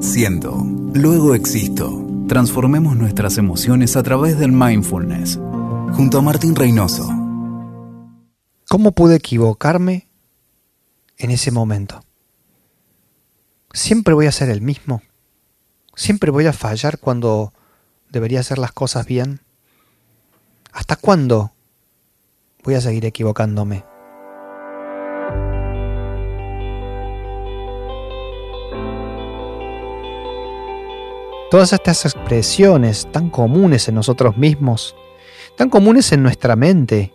Siento, 0.00 0.64
luego 0.92 1.34
existo. 1.34 2.06
Transformemos 2.28 2.96
nuestras 2.96 3.38
emociones 3.38 3.96
a 3.96 4.02
través 4.02 4.38
del 4.38 4.52
mindfulness. 4.52 5.38
Junto 5.92 6.18
a 6.18 6.22
Martín 6.22 6.54
Reynoso. 6.54 7.06
¿Cómo 8.68 8.92
pude 8.92 9.16
equivocarme 9.16 10.08
en 11.18 11.30
ese 11.30 11.50
momento? 11.50 12.00
Siempre 13.72 14.14
voy 14.14 14.26
a 14.26 14.32
ser 14.32 14.50
el 14.50 14.60
mismo. 14.60 15.02
Siempre 15.96 16.30
voy 16.30 16.46
a 16.46 16.52
fallar 16.52 16.98
cuando 16.98 17.52
debería 18.10 18.40
hacer 18.40 18.58
las 18.58 18.72
cosas 18.72 19.06
bien. 19.06 19.40
¿Hasta 20.72 20.96
cuándo 20.96 21.52
voy 22.62 22.74
a 22.74 22.80
seguir 22.80 23.04
equivocándome? 23.04 23.84
Todas 31.54 31.72
estas 31.72 32.04
expresiones 32.04 33.06
tan 33.12 33.30
comunes 33.30 33.88
en 33.88 33.94
nosotros 33.94 34.36
mismos, 34.36 34.96
tan 35.56 35.70
comunes 35.70 36.10
en 36.10 36.20
nuestra 36.20 36.56
mente, 36.56 37.12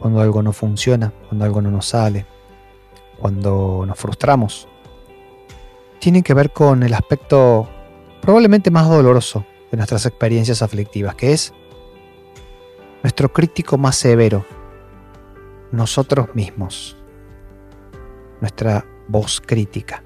cuando 0.00 0.20
algo 0.20 0.42
no 0.42 0.52
funciona, 0.52 1.12
cuando 1.28 1.44
algo 1.44 1.62
no 1.62 1.70
nos 1.70 1.86
sale, 1.86 2.26
cuando 3.20 3.84
nos 3.86 3.96
frustramos, 3.96 4.66
tienen 6.00 6.24
que 6.24 6.34
ver 6.34 6.50
con 6.50 6.82
el 6.82 6.92
aspecto 6.92 7.68
probablemente 8.20 8.72
más 8.72 8.88
doloroso 8.88 9.46
de 9.70 9.76
nuestras 9.76 10.06
experiencias 10.06 10.60
aflictivas, 10.60 11.14
que 11.14 11.32
es 11.32 11.54
nuestro 13.04 13.32
crítico 13.32 13.78
más 13.78 13.94
severo, 13.94 14.44
nosotros 15.70 16.34
mismos, 16.34 16.96
nuestra 18.40 18.84
voz 19.06 19.40
crítica. 19.40 20.02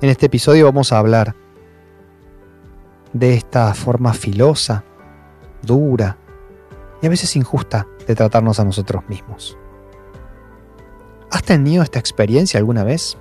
En 0.00 0.08
este 0.08 0.26
episodio 0.26 0.64
vamos 0.64 0.92
a 0.92 0.98
hablar 0.98 1.36
de 3.12 3.34
esta 3.34 3.72
forma 3.74 4.12
filosa, 4.12 4.84
dura 5.62 6.16
y 7.00 7.06
a 7.06 7.10
veces 7.10 7.36
injusta 7.36 7.86
de 8.06 8.14
tratarnos 8.14 8.60
a 8.60 8.64
nosotros 8.64 9.02
mismos. 9.08 9.56
¿Has 11.30 11.42
tenido 11.42 11.82
esta 11.82 11.98
experiencia 11.98 12.58
alguna 12.58 12.84
vez? 12.84 13.16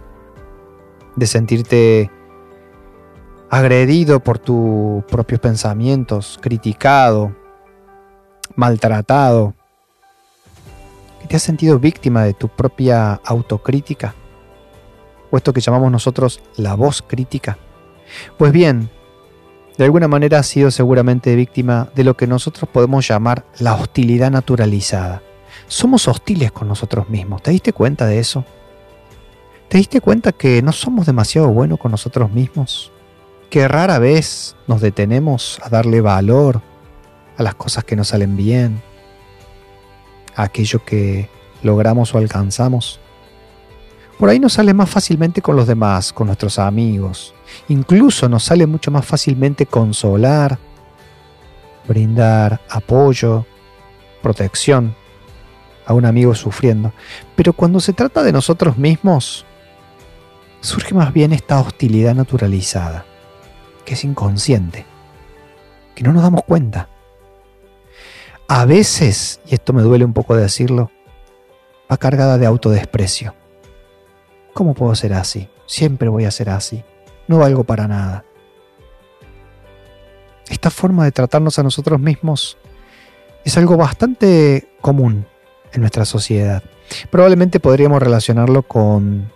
De 1.15 1.27
sentirte 1.27 2.11
agredido 3.49 4.19
por 4.19 4.39
tus 4.39 5.03
propios 5.05 5.39
pensamientos, 5.39 6.37
criticado, 6.41 7.35
maltratado, 8.55 9.53
te 11.27 11.35
has 11.35 11.43
sentido 11.43 11.79
víctima 11.79 12.23
de 12.23 12.33
tu 12.33 12.47
propia 12.47 13.19
autocrítica, 13.25 14.15
o 15.29 15.37
esto 15.37 15.51
que 15.51 15.61
llamamos 15.61 15.91
nosotros 15.91 16.41
la 16.55 16.75
voz 16.75 17.01
crítica. 17.01 17.57
Pues 18.37 18.53
bien, 18.53 18.89
de 19.77 19.85
alguna 19.85 20.07
manera 20.07 20.39
has 20.39 20.47
sido 20.47 20.71
seguramente 20.71 21.35
víctima 21.35 21.89
de 21.95 22.03
lo 22.03 22.17
que 22.17 22.25
nosotros 22.25 22.69
podemos 22.71 23.07
llamar 23.07 23.45
la 23.59 23.75
hostilidad 23.75 24.31
naturalizada. 24.31 25.21
Somos 25.67 26.07
hostiles 26.07 26.51
con 26.51 26.67
nosotros 26.67 27.09
mismos. 27.09 27.43
¿Te 27.43 27.51
diste 27.51 27.73
cuenta 27.73 28.05
de 28.05 28.19
eso? 28.19 28.43
¿Te 29.67 29.77
diste 29.77 30.01
cuenta 30.01 30.31
que 30.31 30.61
no 30.61 30.71
somos 30.71 31.05
demasiado 31.05 31.49
buenos 31.49 31.77
con 31.77 31.91
nosotros 31.91 32.31
mismos? 32.31 32.91
Que 33.49 33.67
rara 33.67 33.99
vez 33.99 34.55
nos 34.65 34.81
detenemos 34.81 35.59
a 35.61 35.69
darle 35.69 36.01
valor 36.01 36.61
a 37.37 37.43
las 37.43 37.53
cosas 37.53 37.83
que 37.83 37.95
nos 37.95 38.07
salen 38.07 38.35
bien, 38.35 38.81
a 40.35 40.43
aquello 40.43 40.83
que 40.83 41.29
logramos 41.61 42.15
o 42.15 42.17
alcanzamos. 42.17 42.99
Por 44.17 44.29
ahí 44.29 44.39
nos 44.39 44.53
sale 44.53 44.73
más 44.73 44.89
fácilmente 44.89 45.43
con 45.43 45.55
los 45.55 45.67
demás, 45.67 46.11
con 46.11 46.27
nuestros 46.27 46.57
amigos. 46.57 47.35
Incluso 47.67 48.27
nos 48.27 48.43
sale 48.43 48.65
mucho 48.65 48.89
más 48.89 49.05
fácilmente 49.05 49.67
consolar, 49.67 50.57
brindar 51.87 52.59
apoyo, 52.67 53.45
protección 54.23 54.95
a 55.85 55.93
un 55.93 56.05
amigo 56.05 56.33
sufriendo. 56.33 56.93
Pero 57.35 57.53
cuando 57.53 57.79
se 57.79 57.93
trata 57.93 58.23
de 58.23 58.31
nosotros 58.31 58.79
mismos, 58.79 59.45
surge 60.61 60.95
más 60.95 61.13
bien 61.13 61.31
esta 61.31 61.59
hostilidad 61.59 62.15
naturalizada, 62.15 63.05
que 63.85 63.93
es 63.93 64.03
inconsciente, 64.03 64.87
que 65.93 66.03
no 66.03 66.11
nos 66.11 66.23
damos 66.23 66.43
cuenta. 66.43 66.89
A 68.47 68.65
veces, 68.65 69.41
y 69.45 69.53
esto 69.53 69.73
me 69.73 69.83
duele 69.83 70.05
un 70.05 70.13
poco 70.13 70.35
decirlo, 70.35 70.89
va 71.91 71.97
cargada 71.97 72.39
de 72.39 72.47
autodesprecio 72.47 73.36
¿Cómo 74.57 74.73
puedo 74.73 74.95
ser 74.95 75.13
así? 75.13 75.47
Siempre 75.67 76.09
voy 76.09 76.25
a 76.25 76.31
ser 76.31 76.49
así. 76.49 76.83
No 77.27 77.37
valgo 77.37 77.63
para 77.63 77.87
nada. 77.87 78.25
Esta 80.49 80.71
forma 80.71 81.05
de 81.05 81.11
tratarnos 81.11 81.59
a 81.59 81.63
nosotros 81.63 81.99
mismos 81.99 82.57
es 83.45 83.55
algo 83.55 83.77
bastante 83.77 84.67
común 84.81 85.27
en 85.73 85.81
nuestra 85.81 86.05
sociedad. 86.05 86.63
Probablemente 87.11 87.59
podríamos 87.59 88.01
relacionarlo 88.01 88.63
con 88.63 89.31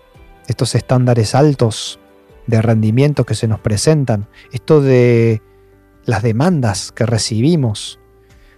estos 0.48 0.74
estándares 0.74 1.36
altos 1.36 2.00
de 2.48 2.60
rendimiento 2.60 3.24
que 3.24 3.36
se 3.36 3.48
nos 3.48 3.60
presentan, 3.60 4.28
esto 4.52 4.82
de 4.82 5.44
las 6.04 6.24
demandas 6.24 6.92
que 6.92 7.06
recibimos 7.06 8.00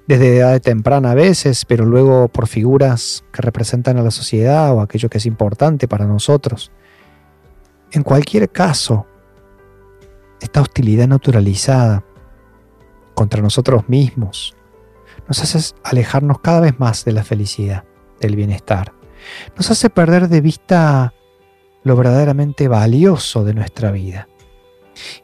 desde 0.08 0.38
edad 0.38 0.62
temprana 0.62 1.12
a 1.12 1.16
veces, 1.16 1.66
pero 1.66 1.86
luego 1.86 2.28
por 2.28 2.48
figuras 2.48 3.24
que 3.32 3.42
representan 3.42 3.98
a 3.98 4.04
la 4.04 4.12
sociedad 4.12 4.74
o 4.74 4.82
aquello 4.82 5.10
que 5.10 5.18
es 5.18 5.26
importante 5.26 5.88
para 5.88 6.06
nosotros. 6.06 6.72
En 7.92 8.04
cualquier 8.04 8.50
caso, 8.50 9.06
esta 10.42 10.62
hostilidad 10.62 11.08
naturalizada 11.08 12.04
contra 13.14 13.42
nosotros 13.42 13.88
mismos 13.88 14.56
nos 15.28 15.42
hace 15.42 15.76
alejarnos 15.84 16.40
cada 16.40 16.60
vez 16.60 16.80
más 16.80 17.06
de 17.06 17.14
la 17.14 17.24
felicidad, 17.24 17.86
del 18.20 18.36
bienestar. 18.36 18.94
Nos 19.56 19.72
hace 19.72 19.90
perder 19.90 20.28
de 20.28 20.42
vista 20.42 21.14
lo 21.84 21.96
verdaderamente 21.96 22.68
valioso 22.68 23.44
de 23.44 23.54
nuestra 23.54 23.92
vida. 23.92 24.28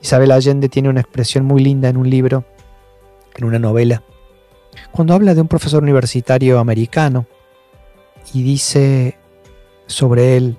Isabel 0.02 0.32
Allende 0.32 0.70
tiene 0.70 0.90
una 0.90 1.02
expresión 1.02 1.46
muy 1.46 1.62
linda 1.62 1.90
en 1.90 1.98
un 1.98 2.10
libro, 2.10 2.46
en 3.36 3.46
una 3.46 3.60
novela, 3.60 4.04
cuando 4.92 5.14
habla 5.14 5.34
de 5.34 5.42
un 5.42 5.48
profesor 5.48 5.84
universitario 5.84 6.60
americano 6.60 7.26
y 8.34 8.44
dice 8.44 9.18
sobre 9.88 10.38
él, 10.38 10.58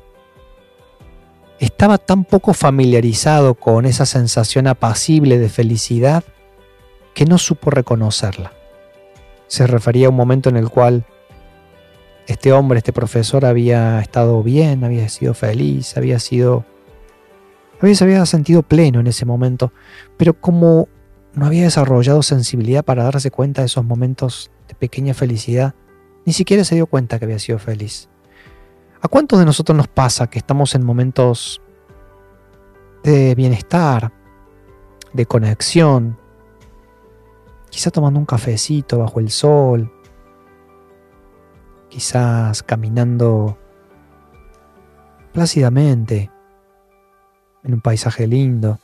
estaba 1.59 1.98
tan 1.98 2.25
poco 2.25 2.54
familiarizado 2.54 3.54
con 3.54 3.84
esa 3.87 4.06
sensación 4.06 4.66
apacible 4.66 5.38
de 5.38 5.48
felicidad 5.48 6.25
que 7.15 7.26
no 7.26 7.38
supo 7.38 7.71
reconocerla. 7.71 8.53
Se 9.47 9.66
refería 9.66 10.06
a 10.06 10.10
un 10.10 10.16
momento 10.16 10.48
en 10.48 10.56
el 10.56 10.71
cual 10.71 11.04
este 12.27 12.53
hombre, 12.53 12.78
este 12.78 12.92
profesor 12.92 13.44
había 13.44 14.00
estado 14.00 14.42
bien, 14.42 14.84
había 14.84 15.09
sido 15.09 15.34
feliz, 15.34 15.97
había 15.97 16.19
sido 16.19 16.65
había, 17.81 17.94
se 17.94 18.04
había 18.04 18.27
sentido 18.27 18.62
pleno 18.62 19.00
en 19.00 19.06
ese 19.06 19.25
momento, 19.25 19.72
pero 20.16 20.34
como 20.34 20.88
no 21.35 21.47
había 21.47 21.65
desarrollado 21.65 22.23
sensibilidad 22.23 22.85
para 22.85 23.05
darse 23.05 23.31
cuenta 23.31 23.63
de 23.63 23.67
esos 23.67 23.85
momentos 23.85 24.51
de 24.69 24.75
pequeña 24.75 25.15
felicidad. 25.15 25.75
Ni 26.25 26.33
siquiera 26.33 26.65
se 26.65 26.75
dio 26.75 26.87
cuenta 26.87 27.19
que 27.19 27.25
había 27.25 27.39
sido 27.39 27.59
feliz. 27.59 28.09
¿A 29.01 29.09
cuántos 29.09 29.39
de 29.39 29.45
nosotros 29.45 29.77
nos 29.77 29.89
pasa 29.89 30.29
que 30.29 30.39
estamos 30.39 30.75
en 30.75 30.85
momentos 30.85 31.63
de 33.03 33.35
bienestar, 33.35 34.13
de 35.13 35.27
conexión, 35.27 36.19
quizá 37.71 37.91
tomando 37.91 38.19
un 38.19 38.27
cafecito 38.27 38.99
bajo 38.99 39.21
el 39.21 39.31
sol, 39.31 39.91
quizás 41.89 42.63
caminando 42.63 43.57
plácidamente 45.33 46.31
en 47.63 47.75
un 47.75 47.81
paisaje 47.81 48.27
lindo, 48.27 48.78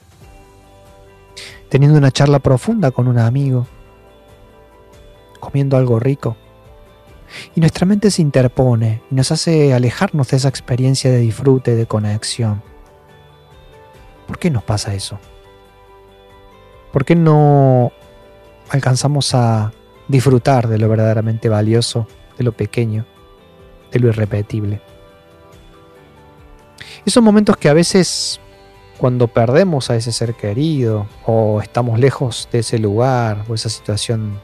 teniendo 1.68 1.98
una 1.98 2.10
charla 2.10 2.38
profunda 2.38 2.90
con 2.90 3.08
un 3.08 3.18
amigo, 3.18 3.66
comiendo 5.40 5.76
algo 5.76 5.98
rico. 5.98 6.36
Y 7.54 7.60
nuestra 7.60 7.86
mente 7.86 8.10
se 8.10 8.22
interpone 8.22 9.02
y 9.10 9.14
nos 9.14 9.32
hace 9.32 9.74
alejarnos 9.74 10.30
de 10.30 10.36
esa 10.36 10.48
experiencia 10.48 11.10
de 11.10 11.18
disfrute, 11.18 11.74
de 11.74 11.86
conexión. 11.86 12.62
¿Por 14.26 14.38
qué 14.38 14.50
nos 14.50 14.62
pasa 14.62 14.94
eso? 14.94 15.18
¿Por 16.92 17.04
qué 17.04 17.14
no 17.14 17.92
alcanzamos 18.70 19.34
a 19.34 19.72
disfrutar 20.08 20.68
de 20.68 20.78
lo 20.78 20.88
verdaderamente 20.88 21.48
valioso, 21.48 22.06
de 22.38 22.44
lo 22.44 22.52
pequeño, 22.52 23.04
de 23.92 24.00
lo 24.00 24.08
irrepetible? 24.08 24.80
Esos 27.04 27.22
momentos 27.22 27.56
que 27.56 27.68
a 27.68 27.74
veces 27.74 28.40
cuando 28.98 29.28
perdemos 29.28 29.90
a 29.90 29.96
ese 29.96 30.12
ser 30.12 30.34
querido 30.34 31.06
o 31.24 31.60
estamos 31.60 31.98
lejos 31.98 32.48
de 32.50 32.60
ese 32.60 32.78
lugar 32.78 33.44
o 33.48 33.54
esa 33.54 33.68
situación 33.68 34.40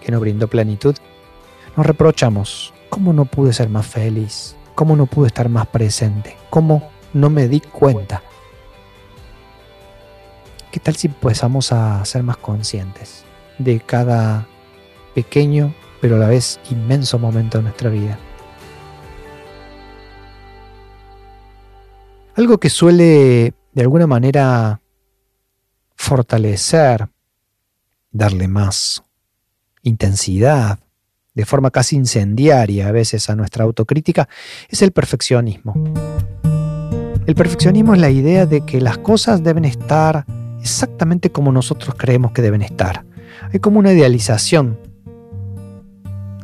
que 0.00 0.10
nos 0.10 0.20
brindó 0.20 0.48
plenitud, 0.48 0.96
nos 1.76 1.86
reprochamos, 1.86 2.74
¿cómo 2.88 3.12
no 3.12 3.24
pude 3.24 3.52
ser 3.52 3.68
más 3.68 3.86
feliz? 3.86 4.56
¿Cómo 4.74 4.96
no 4.96 5.06
pude 5.06 5.28
estar 5.28 5.48
más 5.48 5.66
presente? 5.66 6.36
¿Cómo 6.48 6.90
no 7.12 7.28
me 7.30 7.48
di 7.48 7.60
cuenta 7.60 8.22
tal 10.80 10.96
si 10.96 11.08
empezamos 11.08 11.72
a 11.72 12.04
ser 12.04 12.22
más 12.22 12.38
conscientes 12.38 13.24
de 13.58 13.80
cada 13.80 14.46
pequeño 15.14 15.74
pero 16.00 16.16
a 16.16 16.18
la 16.18 16.28
vez 16.28 16.58
inmenso 16.70 17.18
momento 17.18 17.58
de 17.58 17.64
nuestra 17.64 17.90
vida? 17.90 18.18
Algo 22.34 22.58
que 22.58 22.70
suele 22.70 23.54
de 23.72 23.82
alguna 23.82 24.06
manera 24.06 24.80
fortalecer, 25.94 27.08
darle 28.10 28.48
más 28.48 29.02
intensidad, 29.82 30.78
de 31.34 31.44
forma 31.44 31.70
casi 31.70 31.96
incendiaria 31.96 32.88
a 32.88 32.92
veces 32.92 33.30
a 33.30 33.36
nuestra 33.36 33.64
autocrítica, 33.64 34.28
es 34.68 34.82
el 34.82 34.92
perfeccionismo. 34.92 35.74
El 37.26 37.34
perfeccionismo 37.34 37.94
es 37.94 38.00
la 38.00 38.10
idea 38.10 38.46
de 38.46 38.64
que 38.64 38.80
las 38.80 38.98
cosas 38.98 39.42
deben 39.42 39.64
estar 39.64 40.26
exactamente 40.60 41.30
como 41.30 41.52
nosotros 41.52 41.94
creemos 41.96 42.32
que 42.32 42.42
deben 42.42 42.62
estar. 42.62 43.04
Hay 43.52 43.60
como 43.60 43.78
una 43.78 43.92
idealización 43.92 44.78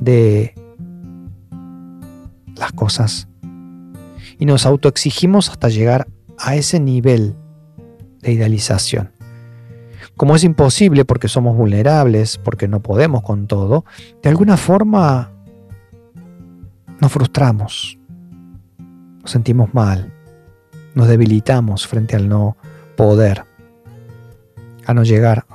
de 0.00 0.54
las 2.56 2.72
cosas 2.72 3.28
y 4.38 4.46
nos 4.46 4.66
autoexigimos 4.66 5.50
hasta 5.50 5.68
llegar 5.68 6.08
a 6.38 6.54
ese 6.56 6.80
nivel 6.80 7.36
de 8.20 8.32
idealización. 8.32 9.12
Como 10.16 10.36
es 10.36 10.44
imposible 10.44 11.04
porque 11.04 11.28
somos 11.28 11.56
vulnerables, 11.56 12.38
porque 12.38 12.68
no 12.68 12.80
podemos 12.80 13.22
con 13.22 13.46
todo, 13.46 13.84
de 14.22 14.28
alguna 14.28 14.56
forma 14.56 15.32
nos 17.00 17.12
frustramos, 17.12 17.98
nos 19.20 19.30
sentimos 19.30 19.74
mal, 19.74 20.12
nos 20.94 21.08
debilitamos 21.08 21.86
frente 21.86 22.16
al 22.16 22.28
no 22.28 22.56
poder, 22.96 23.44
a 24.86 24.94
no 24.94 25.04
llegar 25.04 25.46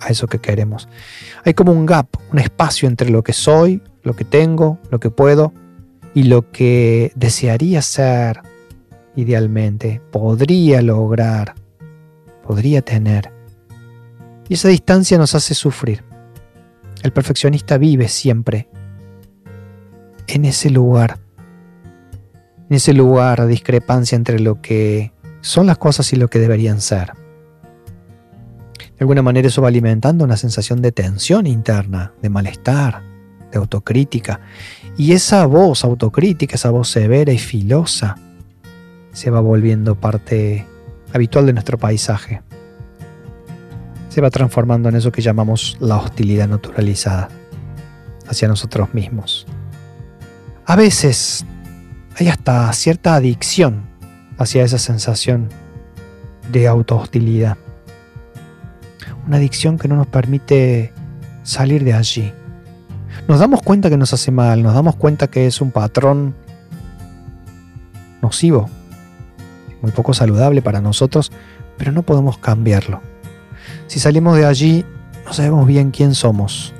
a 0.00 0.08
eso 0.08 0.26
que 0.26 0.38
queremos. 0.38 0.88
Hay 1.44 1.54
como 1.54 1.72
un 1.72 1.86
gap, 1.86 2.08
un 2.30 2.38
espacio 2.38 2.88
entre 2.88 3.10
lo 3.10 3.22
que 3.22 3.32
soy, 3.32 3.82
lo 4.02 4.14
que 4.14 4.24
tengo, 4.24 4.78
lo 4.90 5.00
que 5.00 5.10
puedo 5.10 5.52
y 6.16 6.22
lo 6.22 6.50
que 6.50 7.12
desearía 7.14 7.82
ser 7.82 8.40
idealmente, 9.16 10.00
podría 10.10 10.80
lograr, 10.80 11.54
podría 12.42 12.80
tener. 12.80 13.30
Y 14.48 14.54
esa 14.54 14.68
distancia 14.68 15.18
nos 15.18 15.34
hace 15.34 15.52
sufrir. 15.52 16.04
El 17.02 17.12
perfeccionista 17.12 17.76
vive 17.76 18.08
siempre 18.08 18.66
en 20.26 20.46
ese 20.46 20.70
lugar, 20.70 21.18
en 22.70 22.76
ese 22.76 22.94
lugar 22.94 23.42
de 23.42 23.48
discrepancia 23.48 24.16
entre 24.16 24.40
lo 24.40 24.62
que 24.62 25.12
son 25.42 25.66
las 25.66 25.76
cosas 25.76 26.10
y 26.14 26.16
lo 26.16 26.28
que 26.28 26.38
deberían 26.38 26.80
ser. 26.80 27.12
De 28.78 29.00
alguna 29.00 29.20
manera 29.20 29.48
eso 29.48 29.60
va 29.60 29.68
alimentando 29.68 30.24
una 30.24 30.38
sensación 30.38 30.80
de 30.80 30.92
tensión 30.92 31.46
interna, 31.46 32.14
de 32.22 32.30
malestar, 32.30 33.02
de 33.52 33.58
autocrítica. 33.58 34.40
Y 34.96 35.12
esa 35.12 35.44
voz 35.46 35.84
autocrítica, 35.84 36.54
esa 36.54 36.70
voz 36.70 36.88
severa 36.88 37.32
y 37.32 37.38
filosa, 37.38 38.16
se 39.12 39.30
va 39.30 39.40
volviendo 39.40 39.94
parte 39.94 40.66
habitual 41.12 41.46
de 41.46 41.52
nuestro 41.52 41.78
paisaje. 41.78 42.42
Se 44.08 44.20
va 44.20 44.30
transformando 44.30 44.88
en 44.88 44.96
eso 44.96 45.12
que 45.12 45.20
llamamos 45.20 45.76
la 45.80 45.96
hostilidad 45.96 46.48
naturalizada 46.48 47.28
hacia 48.26 48.48
nosotros 48.48 48.94
mismos. 48.94 49.46
A 50.64 50.76
veces 50.76 51.44
hay 52.18 52.28
hasta 52.28 52.72
cierta 52.72 53.14
adicción 53.14 53.86
hacia 54.38 54.64
esa 54.64 54.78
sensación 54.78 55.48
de 56.50 56.68
autohostilidad. 56.68 57.56
Una 59.26 59.36
adicción 59.36 59.78
que 59.78 59.88
no 59.88 59.96
nos 59.96 60.06
permite 60.06 60.92
salir 61.42 61.84
de 61.84 61.92
allí. 61.92 62.32
Nos 63.28 63.40
damos 63.40 63.62
cuenta 63.62 63.90
que 63.90 63.96
nos 63.96 64.12
hace 64.12 64.30
mal, 64.30 64.62
nos 64.62 64.74
damos 64.74 64.96
cuenta 64.96 65.26
que 65.26 65.46
es 65.46 65.60
un 65.60 65.72
patrón 65.72 66.34
nocivo 68.22 68.68
muy 69.82 69.92
poco 69.92 70.14
saludable 70.14 70.62
para 70.62 70.80
nosotros, 70.80 71.30
pero 71.76 71.92
no 71.92 72.02
podemos 72.02 72.38
cambiarlo. 72.38 73.00
Si 73.86 74.00
salimos 74.00 74.36
de 74.36 74.46
allí, 74.46 74.84
no 75.24 75.32
sabemos 75.32 75.66
bien 75.66 75.90
quién 75.90 76.14
somos. 76.14 76.72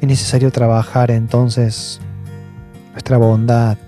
Es 0.00 0.08
necesario 0.08 0.50
trabajar 0.50 1.10
entonces 1.10 2.00
nuestra 2.92 3.16
bondad. 3.16 3.78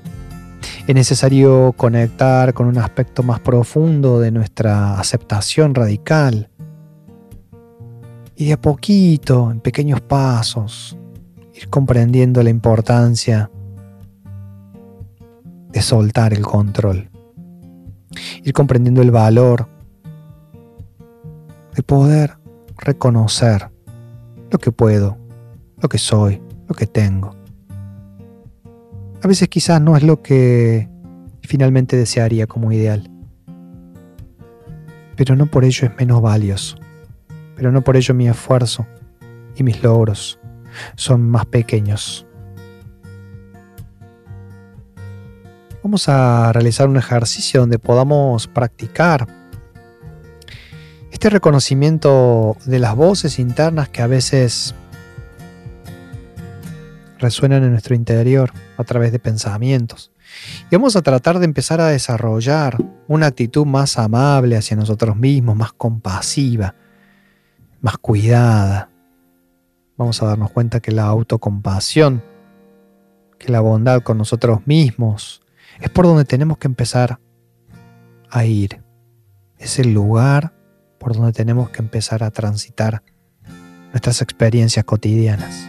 Es 0.87 0.95
necesario 0.95 1.75
conectar 1.77 2.55
con 2.55 2.69
un 2.69 2.79
aspecto 2.79 3.23
más 3.23 3.41
profundo 3.41 4.21
de 4.21 4.31
nuestra 4.31 4.99
aceptación 4.99 5.75
radical. 5.75 6.49
Y 8.37 8.47
de 8.47 8.55
a 8.55 8.61
poquito, 8.61 9.51
en 9.51 9.61
pequeños 9.61 10.01
pasos, 10.01 10.97
ir 11.65 11.71
comprendiendo 11.71 12.43
la 12.43 12.51
importancia 12.51 13.51
de 15.73 15.83
soltar 15.83 16.33
el 16.33 16.43
control 16.43 17.11
ir 18.43 18.53
comprendiendo 18.53 19.03
el 19.03 19.11
valor 19.11 19.69
de 21.75 21.83
poder 21.83 22.37
reconocer 22.79 23.71
lo 24.51 24.59
que 24.59 24.71
puedo, 24.71 25.19
lo 25.81 25.89
que 25.89 25.99
soy, 25.99 26.41
lo 26.69 26.75
que 26.75 26.87
tengo. 26.87 27.35
A 29.23 29.27
veces 29.27 29.49
quizás 29.49 29.81
no 29.81 29.97
es 29.97 30.03
lo 30.03 30.23
que 30.23 30.89
finalmente 31.43 31.97
desearía 31.97 32.47
como 32.47 32.71
ideal, 32.71 33.11
pero 35.17 35.35
no 35.35 35.47
por 35.47 35.65
ello 35.65 35.89
es 35.89 35.97
menos 35.97 36.21
valioso, 36.21 36.77
pero 37.57 37.73
no 37.73 37.83
por 37.83 37.97
ello 37.97 38.15
mi 38.15 38.29
esfuerzo 38.29 38.87
y 39.57 39.63
mis 39.63 39.83
logros 39.83 40.39
son 40.97 41.29
más 41.29 41.47
pequeños 41.47 42.27
vamos 45.85 46.09
a 46.09 46.51
realizar 46.55 46.89
un 46.89 46.97
ejercicio 46.97 47.61
donde 47.61 47.79
podamos 47.79 48.49
practicar 48.49 49.29
este 51.13 51.29
reconocimiento 51.29 52.57
de 52.65 52.79
las 52.79 52.97
voces 52.97 53.39
internas 53.39 53.91
que 53.91 54.01
a 54.01 54.07
veces 54.07 54.75
resuenan 57.19 57.65
en 57.65 57.73
nuestro 57.73 57.95
interior 57.95 58.51
a 58.79 58.85
través 58.85 59.13
de 59.13 59.19
pensamientos. 59.19 60.11
Y 60.71 60.75
vamos 60.75 60.97
a 60.97 61.03
tratar 61.03 61.39
de 61.39 61.45
empezar 61.45 61.83
a 61.83 61.89
desarrollar 61.89 62.79
una 63.07 63.27
actitud 63.27 63.67
más 63.67 63.99
amable 63.99 64.57
hacia 64.57 64.79
nosotros 64.79 65.17
mismos, 65.17 65.55
más 65.55 65.75
compasiva, 65.75 66.75
más 67.83 67.99
cuidada. 67.99 68.89
Vamos 69.97 70.23
a 70.23 70.27
darnos 70.27 70.51
cuenta 70.51 70.81
que 70.81 70.93
la 70.93 71.05
autocompasión, 71.05 72.23
que 73.39 73.53
la 73.53 73.61
bondad 73.61 74.03
con 74.03 74.19
nosotros 74.19 74.67
mismos, 74.67 75.43
es 75.81 75.91
por 75.91 76.07
donde 76.07 76.25
tenemos 76.25 76.59
que 76.59 76.67
empezar 76.67 77.21
a 78.31 78.45
ir. 78.45 78.83
Es 79.59 79.79
el 79.79 79.95
lugar 79.95 80.53
por 80.99 81.15
donde 81.15 81.33
tenemos 81.33 81.71
que 81.71 81.81
empezar 81.81 82.25
a 82.25 82.31
transitar 82.31 83.03
nuestras 83.93 84.21
experiencias 84.23 84.85
cotidianas. 84.85 85.69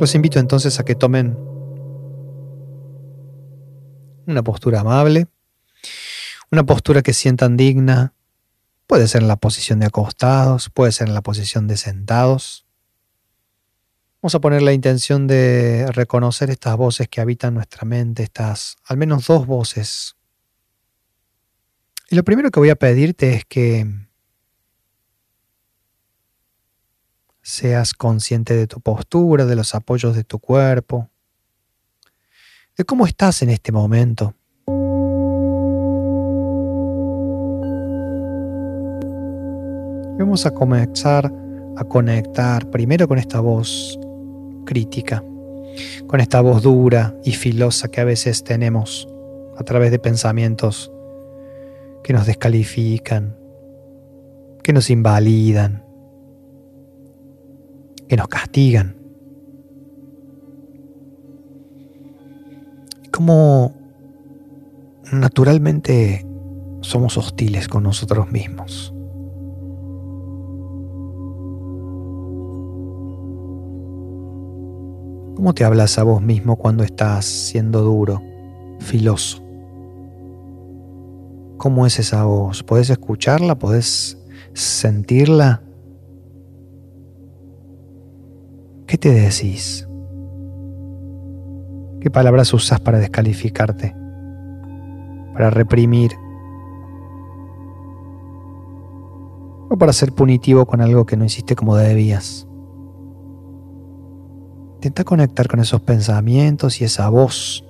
Los 0.00 0.16
invito 0.16 0.40
entonces 0.40 0.80
a 0.80 0.84
que 0.84 0.96
tomen 0.96 1.38
una 4.26 4.42
postura 4.42 4.80
amable, 4.80 5.28
una 6.50 6.64
postura 6.64 7.02
que 7.02 7.12
sientan 7.12 7.56
digna. 7.56 8.12
Puede 8.92 9.08
ser 9.08 9.22
en 9.22 9.28
la 9.28 9.36
posición 9.36 9.78
de 9.78 9.86
acostados, 9.86 10.68
puede 10.68 10.92
ser 10.92 11.08
en 11.08 11.14
la 11.14 11.22
posición 11.22 11.66
de 11.66 11.78
sentados. 11.78 12.66
Vamos 14.20 14.34
a 14.34 14.40
poner 14.42 14.60
la 14.60 14.74
intención 14.74 15.26
de 15.26 15.86
reconocer 15.92 16.50
estas 16.50 16.76
voces 16.76 17.08
que 17.08 17.22
habitan 17.22 17.54
nuestra 17.54 17.86
mente, 17.86 18.22
estas 18.22 18.76
al 18.84 18.98
menos 18.98 19.26
dos 19.26 19.46
voces. 19.46 20.14
Y 22.10 22.16
lo 22.16 22.22
primero 22.22 22.50
que 22.50 22.60
voy 22.60 22.68
a 22.68 22.76
pedirte 22.76 23.32
es 23.32 23.46
que 23.46 23.86
seas 27.40 27.94
consciente 27.94 28.54
de 28.54 28.66
tu 28.66 28.82
postura, 28.82 29.46
de 29.46 29.56
los 29.56 29.74
apoyos 29.74 30.14
de 30.14 30.24
tu 30.24 30.38
cuerpo, 30.38 31.08
de 32.76 32.84
cómo 32.84 33.06
estás 33.06 33.40
en 33.40 33.48
este 33.48 33.72
momento. 33.72 34.34
Vamos 40.18 40.46
a 40.46 40.52
comenzar 40.52 41.32
a 41.76 41.84
conectar 41.84 42.70
primero 42.70 43.08
con 43.08 43.18
esta 43.18 43.40
voz 43.40 43.98
crítica, 44.64 45.24
con 46.06 46.20
esta 46.20 46.40
voz 46.40 46.62
dura 46.62 47.14
y 47.24 47.32
filosa 47.32 47.88
que 47.88 48.00
a 48.00 48.04
veces 48.04 48.44
tenemos 48.44 49.08
a 49.56 49.64
través 49.64 49.90
de 49.90 49.98
pensamientos 49.98 50.92
que 52.04 52.12
nos 52.12 52.26
descalifican, 52.26 53.36
que 54.62 54.72
nos 54.72 54.90
invalidan, 54.90 55.84
que 58.08 58.16
nos 58.16 58.28
castigan. 58.28 58.96
¿Cómo 63.10 63.74
naturalmente 65.12 66.26
somos 66.80 67.16
hostiles 67.16 67.68
con 67.68 67.84
nosotros 67.84 68.30
mismos. 68.30 68.91
¿Cómo 75.42 75.54
te 75.54 75.64
hablas 75.64 75.98
a 75.98 76.04
vos 76.04 76.22
mismo 76.22 76.54
cuando 76.54 76.84
estás 76.84 77.24
siendo 77.24 77.82
duro, 77.82 78.22
filoso? 78.78 79.42
¿Cómo 81.56 81.84
es 81.84 81.98
esa 81.98 82.22
voz? 82.22 82.62
¿Podés 82.62 82.90
escucharla? 82.90 83.58
¿Podés 83.58 84.16
sentirla? 84.52 85.60
¿Qué 88.86 88.96
te 88.96 89.10
decís? 89.10 89.88
¿Qué 92.00 92.08
palabras 92.08 92.54
usas 92.54 92.78
para 92.78 93.00
descalificarte? 93.00 93.96
Para 95.32 95.50
reprimir. 95.50 96.12
O 99.68 99.76
para 99.76 99.92
ser 99.92 100.12
punitivo 100.12 100.66
con 100.66 100.80
algo 100.80 101.04
que 101.04 101.16
no 101.16 101.24
hiciste 101.24 101.56
como 101.56 101.74
debías. 101.74 102.46
Intenta 104.82 105.04
conectar 105.04 105.46
con 105.46 105.60
esos 105.60 105.80
pensamientos 105.82 106.80
y 106.80 106.84
esa 106.84 107.08
voz 107.08 107.64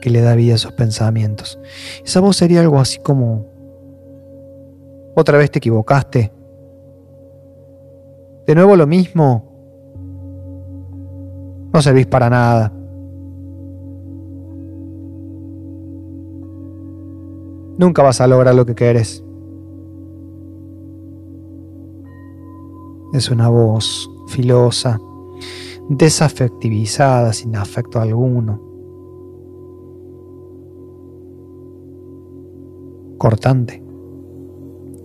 que 0.00 0.08
le 0.08 0.22
da 0.22 0.34
vida 0.34 0.54
a 0.54 0.56
esos 0.56 0.72
pensamientos. 0.72 1.58
Esa 2.02 2.20
voz 2.20 2.38
sería 2.38 2.62
algo 2.62 2.78
así 2.78 2.98
como, 2.98 3.44
otra 5.14 5.36
vez 5.36 5.50
te 5.50 5.58
equivocaste. 5.58 6.32
De 8.46 8.54
nuevo 8.54 8.74
lo 8.74 8.86
mismo. 8.86 9.44
No 11.74 11.82
servís 11.82 12.06
para 12.06 12.30
nada. 12.30 12.72
Nunca 17.76 18.02
vas 18.02 18.18
a 18.22 18.26
lograr 18.26 18.54
lo 18.54 18.64
que 18.64 18.74
quieres. 18.74 19.22
Es 23.12 23.30
una 23.30 23.50
voz 23.50 24.08
filosa 24.28 24.98
desafectivizada, 25.90 27.32
sin 27.32 27.56
afecto 27.56 28.00
alguno. 28.00 28.62
Cortante, 33.18 33.82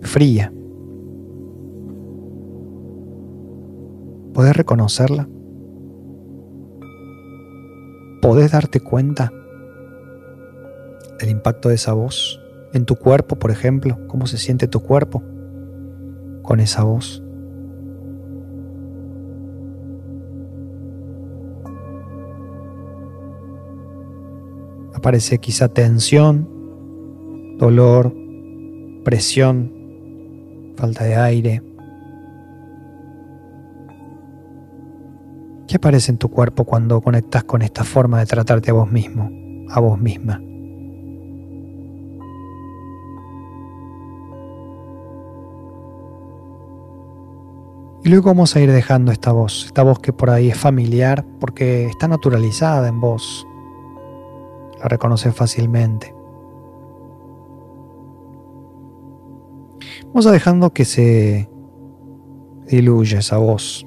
fría. 0.00 0.52
¿Podés 4.32 4.56
reconocerla? 4.56 5.28
¿Podés 8.22 8.52
darte 8.52 8.78
cuenta 8.80 9.32
del 11.18 11.30
impacto 11.30 11.68
de 11.68 11.74
esa 11.74 11.94
voz 11.94 12.40
en 12.72 12.84
tu 12.84 12.94
cuerpo, 12.94 13.36
por 13.36 13.50
ejemplo? 13.50 13.98
¿Cómo 14.06 14.26
se 14.26 14.38
siente 14.38 14.68
tu 14.68 14.80
cuerpo 14.80 15.22
con 16.42 16.60
esa 16.60 16.84
voz? 16.84 17.25
Aparece 25.06 25.38
quizá 25.38 25.68
tensión, 25.68 26.48
dolor, 27.58 28.12
presión, 29.04 29.72
falta 30.76 31.04
de 31.04 31.14
aire. 31.14 31.62
¿Qué 35.68 35.76
aparece 35.76 36.10
en 36.10 36.18
tu 36.18 36.28
cuerpo 36.28 36.64
cuando 36.64 37.00
conectas 37.00 37.44
con 37.44 37.62
esta 37.62 37.84
forma 37.84 38.18
de 38.18 38.26
tratarte 38.26 38.72
a 38.72 38.74
vos 38.74 38.90
mismo, 38.90 39.30
a 39.70 39.78
vos 39.78 39.96
misma? 39.96 40.40
Y 48.02 48.08
luego 48.08 48.24
vamos 48.24 48.56
a 48.56 48.60
ir 48.60 48.72
dejando 48.72 49.12
esta 49.12 49.30
voz, 49.30 49.66
esta 49.66 49.84
voz 49.84 50.00
que 50.00 50.12
por 50.12 50.30
ahí 50.30 50.48
es 50.48 50.58
familiar 50.58 51.24
porque 51.38 51.86
está 51.86 52.08
naturalizada 52.08 52.88
en 52.88 53.00
vos, 53.00 53.46
la 54.78 54.88
reconoces 54.88 55.34
fácilmente. 55.34 56.14
Vamos 60.08 60.26
a 60.26 60.32
dejando 60.32 60.72
que 60.72 60.84
se 60.84 61.50
diluya 62.68 63.18
esa 63.18 63.38
voz. 63.38 63.86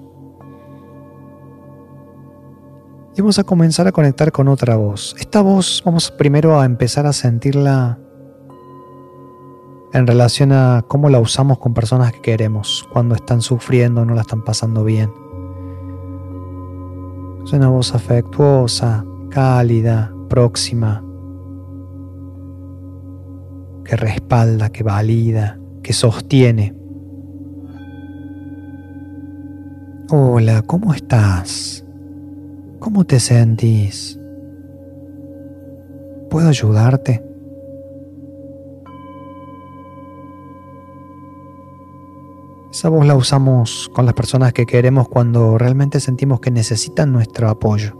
Y 3.16 3.22
vamos 3.22 3.40
a 3.40 3.44
comenzar 3.44 3.88
a 3.88 3.92
conectar 3.92 4.32
con 4.32 4.48
otra 4.48 4.76
voz. 4.76 5.16
Esta 5.20 5.42
voz 5.42 5.82
vamos 5.86 6.12
primero 6.12 6.60
a 6.60 6.66
empezar 6.66 7.06
a 7.06 7.14
sentirla 7.14 8.00
en 9.92 10.06
relación 10.06 10.52
a 10.52 10.86
cómo 10.88 11.10
la 11.10 11.20
usamos 11.20 11.58
con 11.58 11.74
personas 11.74 12.14
que 12.14 12.22
queremos, 12.22 12.88
cuando 12.94 13.16
están 13.16 13.42
sufriendo, 13.42 14.06
no 14.06 14.14
la 14.14 14.22
están 14.22 14.44
pasando 14.44 14.84
bien. 14.84 15.12
Es 17.44 17.54
una 17.54 17.70
voz 17.70 17.96
afectuosa, 17.96 19.04
cálida, 19.30 20.14
próxima, 20.30 21.04
que 23.84 23.96
respalda, 23.96 24.70
que 24.70 24.84
valida, 24.84 25.60
que 25.84 25.92
sostiene. 25.92 26.76
Hola, 30.12 30.62
¿cómo 30.62 30.94
estás? 30.94 31.86
¿Cómo 32.80 33.04
te 33.04 33.20
sentís? 33.20 34.20
¿Puedo 36.30 36.48
ayudarte? 36.48 37.24
Esa 42.72 42.88
voz 42.88 43.06
la 43.06 43.16
usamos 43.16 43.90
con 43.94 44.06
las 44.06 44.14
personas 44.14 44.54
que 44.54 44.66
queremos 44.66 45.10
cuando 45.10 45.58
realmente 45.58 46.00
sentimos 46.00 46.40
que 46.40 46.52
necesitan 46.52 47.12
nuestro 47.12 47.50
apoyo. 47.50 47.99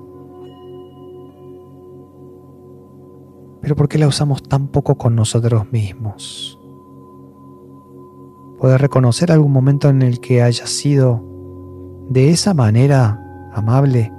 Pero 3.70 3.78
¿por 3.78 3.88
qué 3.88 4.00
la 4.00 4.08
usamos 4.08 4.42
tan 4.42 4.70
poco 4.70 4.96
con 4.98 5.16
nosotros 5.16 5.72
mismos? 5.72 6.60
¿Puedes 8.58 8.82
reconocer 8.82 9.32
algún 9.32 9.52
momento 9.52 9.90
en 9.90 10.02
el 10.02 10.20
que 10.20 10.42
hayas 10.42 10.72
sido 10.72 11.24
de 12.10 12.32
esa 12.32 12.56
manera 12.56 13.24
amable, 13.54 14.12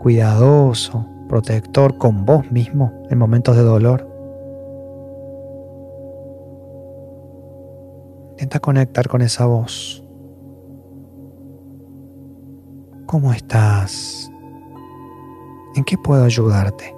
cuidadoso, 0.00 1.06
protector 1.26 1.96
con 1.96 2.26
vos 2.26 2.52
mismo 2.52 2.92
en 3.08 3.16
momentos 3.16 3.56
de 3.56 3.62
dolor? 3.62 4.06
Intenta 8.32 8.60
conectar 8.60 9.08
con 9.08 9.22
esa 9.22 9.46
voz. 9.46 10.04
¿Cómo 13.06 13.32
estás? 13.32 14.30
¿En 15.74 15.82
qué 15.84 15.96
puedo 15.96 16.24
ayudarte? 16.24 16.95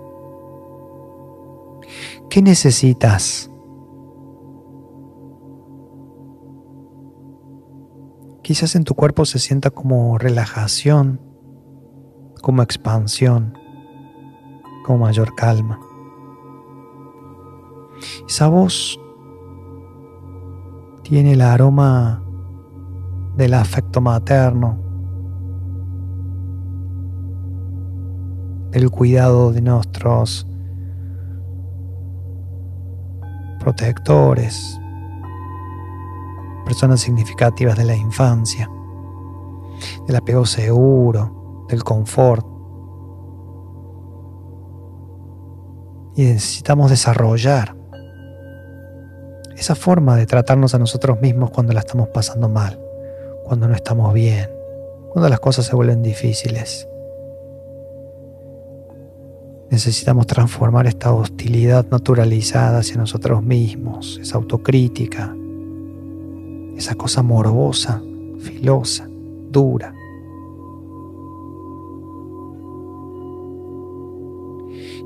¿Qué 2.30 2.42
necesitas? 2.42 3.50
Quizás 8.42 8.74
en 8.76 8.84
tu 8.84 8.94
cuerpo 8.94 9.24
se 9.24 9.38
sienta 9.38 9.70
como 9.70 10.18
relajación, 10.18 11.20
como 12.42 12.62
expansión, 12.62 13.56
como 14.84 14.98
mayor 15.00 15.34
calma. 15.34 15.80
Esa 18.28 18.48
voz 18.48 18.98
tiene 21.02 21.32
el 21.32 21.40
aroma 21.40 22.22
del 23.36 23.54
afecto 23.54 24.00
materno, 24.00 24.78
del 28.70 28.90
cuidado 28.90 29.52
de 29.52 29.62
nuestros 29.62 30.47
protectores, 33.58 34.80
personas 36.64 37.00
significativas 37.00 37.76
de 37.76 37.84
la 37.84 37.94
infancia, 37.94 38.70
del 40.06 40.16
apego 40.16 40.46
seguro, 40.46 41.66
del 41.68 41.84
confort. 41.84 42.46
Y 46.16 46.24
necesitamos 46.24 46.90
desarrollar 46.90 47.76
esa 49.56 49.74
forma 49.74 50.16
de 50.16 50.26
tratarnos 50.26 50.74
a 50.74 50.78
nosotros 50.78 51.20
mismos 51.20 51.50
cuando 51.50 51.72
la 51.72 51.80
estamos 51.80 52.08
pasando 52.08 52.48
mal, 52.48 52.80
cuando 53.44 53.68
no 53.68 53.74
estamos 53.74 54.14
bien, 54.14 54.48
cuando 55.12 55.28
las 55.28 55.40
cosas 55.40 55.66
se 55.66 55.76
vuelven 55.76 56.02
difíciles. 56.02 56.87
Necesitamos 59.70 60.26
transformar 60.26 60.86
esta 60.86 61.12
hostilidad 61.12 61.86
naturalizada 61.90 62.78
hacia 62.78 62.96
nosotros 62.96 63.42
mismos, 63.42 64.18
esa 64.20 64.38
autocrítica, 64.38 65.36
esa 66.76 66.94
cosa 66.94 67.22
morbosa, 67.22 68.02
filosa, 68.38 69.08
dura. 69.50 69.94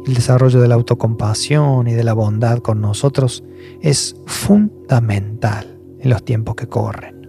El 0.07 0.15
desarrollo 0.15 0.61
de 0.61 0.69
la 0.69 0.75
autocompasión 0.75 1.87
y 1.89 1.93
de 1.93 2.05
la 2.05 2.13
bondad 2.13 2.59
con 2.59 2.81
nosotros 2.81 3.45
es 3.81 4.17
fundamental 4.27 5.79
en 6.01 6.11
los 6.11 6.25
tiempos 6.25 6.57
que 6.57 6.69
corren. 6.69 7.29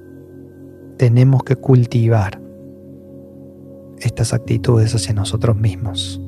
Tenemos 0.98 1.44
que 1.44 1.56
cultivar 1.56 2.42
estas 4.00 4.34
actitudes 4.34 4.94
hacia 4.94 5.14
nosotros 5.14 5.56
mismos. 5.56 6.23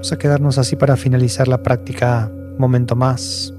Vamos 0.00 0.12
a 0.12 0.18
quedarnos 0.18 0.56
así 0.56 0.76
para 0.76 0.96
finalizar 0.96 1.46
la 1.46 1.62
práctica 1.62 2.32
un 2.32 2.56
momento 2.56 2.96
más. 2.96 3.52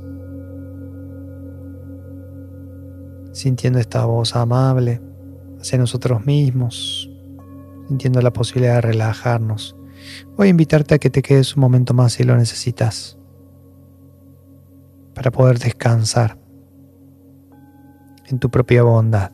Sintiendo 3.31 3.77
esta 3.77 4.05
voz 4.05 4.36
amable 4.36 5.00
hacia 5.60 5.77
nosotros 5.77 6.25
mismos, 6.25 7.12
sintiendo 7.88 8.24
la 8.24 8.33
posibilidad 8.33 8.74
de 8.74 8.81
relajarnos. 8.81 9.75
Voy 10.36 10.48
a 10.48 10.50
invitarte 10.50 10.95
a 10.95 10.98
que 10.98 11.12
te 11.12 11.21
quedes 11.21 11.55
un 11.55 11.62
momento 11.62 11.93
más 11.93 12.13
si 12.13 12.24
lo 12.24 12.36
necesitas, 12.36 13.19
para 15.13 15.29
poder 15.29 15.60
descansar 15.60 16.39
en 18.25 18.39
tu 18.39 18.50
propia 18.50 18.81
bondad, 18.81 19.31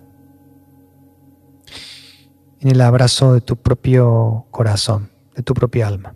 en 2.59 2.67
el 2.67 2.81
abrazo 2.81 3.33
de 3.33 3.39
tu 3.39 3.55
propio 3.55 4.45
corazón, 4.51 5.09
de 5.37 5.43
tu 5.43 5.53
propia 5.53 5.87
alma. 5.87 6.13